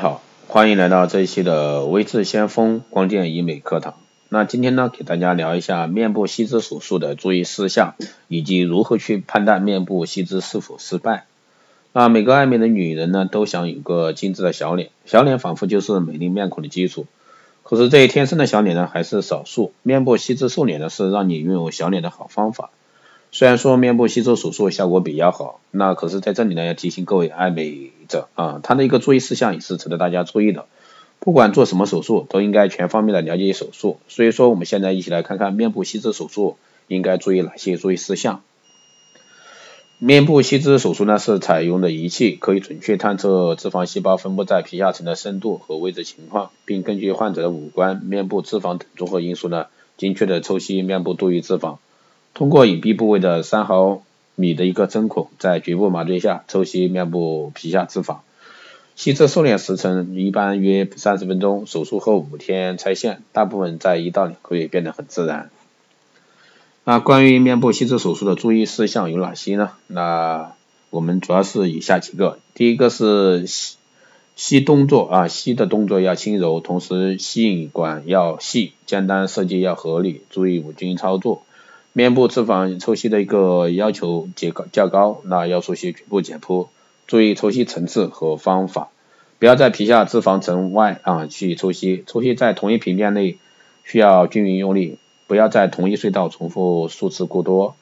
[0.00, 3.94] 好，欢迎来到这一期的微智先锋光电医美课堂。
[4.30, 7.94] 那今天呢，给大家聊一下面部吸脂手术的注意事项，
[8.26, 11.26] 以及如何去判断面部吸脂是否失败。
[11.92, 17.06] 那每个爱美的女人呢，都想有个精致的小脸，小脸仿佛就是美丽面孔的基础。
[17.62, 19.72] 可是这一天生的小脸呢，还是少数。
[19.84, 22.70] 面部吸脂瘦脸呢，是让你拥有小脸的好方法。
[23.34, 30.66] 虽然说面部吸脂手术效果比较好，那可是在这里呢，要提醒各位爱美者啊，它的一个注意事项也是值得大家注意的。
[31.18, 33.98] 不管做什么手术，都应该全方面的了解手术。
[34.06, 38.42] 所以说，我们现在一起来看看面部吸脂手术应该注意哪些注意事项。
[39.98, 51.78] 面部吸脂手术呢，是采用的仪器可以准确探测脂肪细胞分布在皮下层的深度和位置情况，并根据患者的五官、面部脂肪等综合因素呢，精确的抽吸面部多余脂肪。
[52.34, 54.02] 通过隐蔽部位的三毫
[54.34, 58.18] 米的一个针孔，在局部麻醉下抽吸面部皮下脂肪。
[58.94, 65.50] 吸脂瘦脸时程一般约三十分钟，手术后五天拆线，大部分在一到两个月变得很自然。
[66.84, 69.70] 那关于面部吸脂手术的注意事项有哪些呢？
[69.86, 70.52] 那
[70.90, 73.76] 我们主要是以下几个，第一个是吸
[74.36, 81.42] 吸动作啊，吸的动作要轻柔，同时吸引管要细，间单设计要合理，注意无菌操作。
[81.94, 86.68] 面部脂肪抽吸的一个要求较高较高，那要熟悉局部解剖，
[87.06, 88.88] 注意抽吸层次和方法，
[89.38, 93.36] 不要在皮下脂肪层外啊去抽吸，抽吸在同一平面内
[93.84, 97.76] 需要均匀用力，不要在同一隧道重复数次过多，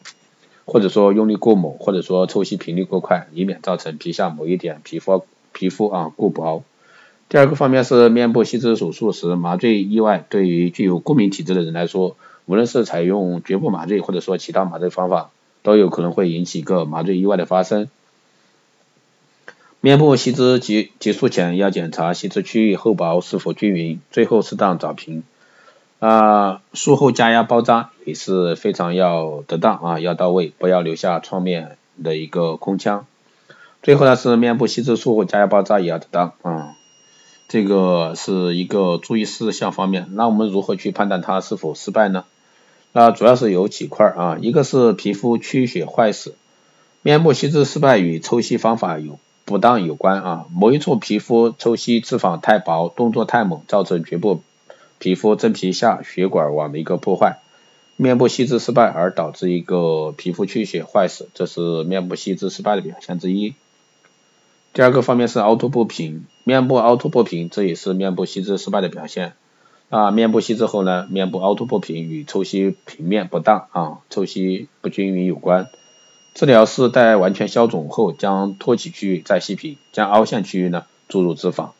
[0.64, 6.64] 或者说用力过猛，或者说抽吸频率过快，以免造成皮下某一点皮肤皮肤啊过薄。
[7.28, 12.16] 第二个方面是面部吸脂手术时麻醉意外，对于具有过敏体质的人来说。
[12.50, 15.30] 无论是采用局部麻醉，或者说其他麻醉方法，
[15.62, 17.88] 都有可能会引起一个麻醉意外的发生。
[19.80, 25.22] 面部吸脂结结束前要检查吸脂区域厚薄是否均匀，最后适当找平。
[26.00, 33.06] 啊，术后加压包扎也是非常要得当啊，要到位，不要留下创面的一个空腔。
[33.80, 36.74] 最后呢是面部吸脂术后加压包扎也要得当啊。
[37.48, 42.24] 这个是一个注意事项方面，那我们如何去判断它是否失败呢？
[42.92, 46.34] 那主要是有几块啊，一个是皮肤缺血坏死，
[47.02, 54.42] 面部吸脂失败与抽吸方法有不当有关啊，某一处皮肤抽吸脂肪太薄，动作太猛，造成局部
[54.98, 57.38] 皮肤真皮下血管网的一个破坏，
[57.96, 63.54] 面部吸脂失败而导致一个皮肤缺血坏死，这是面部吸脂失败的表现之一。
[64.72, 69.32] 第二个方面是凹凸不平，面部凹凸不平，这也是面部吸脂失败的表现。
[69.90, 75.68] 啊，面部吸脂后呢，面部凹凸不平与抽吸平面不当啊，抽吸不均匀有关。
[76.32, 81.70] 治疗是待完全消肿后，将托起区域再吸平，将凹陷区域呢注入脂肪。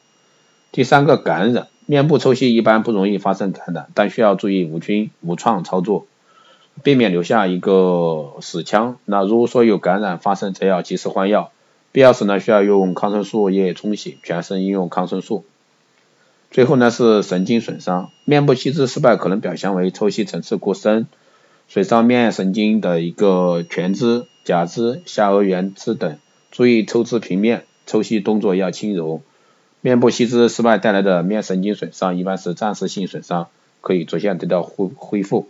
[0.73, 6.09] 第三个感染，面部抽吸一般不容易发生感染，但需要注意无菌无创操作，
[6.83, 8.97] 避免留下一个死腔。
[9.05, 11.53] 那如果说有感染发生，则要及时换药，
[11.93, 15.45] 必要时呢需要用抗生素液冲洗，全身应用抗生素。
[16.51, 21.07] 最后呢是神经损伤，面部吸脂失败可能表现为抽吸层次过深，
[21.69, 26.19] 损伤面神经的一个全支、假支、下颌缘支等，
[26.51, 29.23] 注意抽脂平面，抽吸动作要轻柔。
[29.81, 33.47] 面部吸脂失败带来的面神经损伤一般是暂时性损伤，
[33.81, 35.47] 可以逐渐得到恢恢复。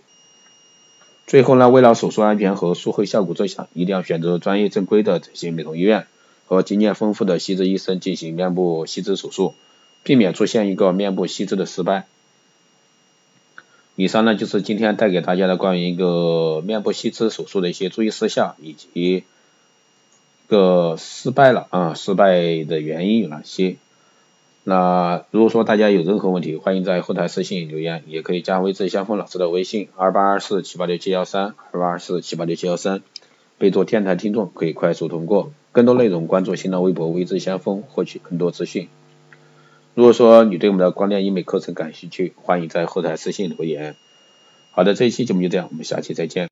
[1.26, 6.06] 最后呢，为了手术安全和术后效果着想，一定要选择专业正规的整形美容医院
[6.46, 9.54] 和经验丰富的吸脂医生进行面部吸脂手术。
[10.02, 12.06] 避免出现一个面部吸脂的失败。
[13.96, 19.24] 以上呢就是今天带给大家的关于一个面部吸脂手术的一些注意事项，以及一
[20.46, 23.76] 个失败了啊失败的原因有哪些。
[24.64, 33.02] 那如果说大家有任何问题，欢迎在后台私信留言，也可以加微智相锋老师的微信二八二四七八六七幺三二八二四七八六七幺三，
[33.58, 35.52] 备注天台听众可以快速通过。
[35.72, 38.88] 更多内容关注新浪微博微智相锋，获取更多资讯。
[39.94, 43.96] 如果说你对我们的光电医美课程感兴趣，欢迎在后台私信留言。
[44.70, 46.48] 好的，这一期节目就这样，我们下期再见。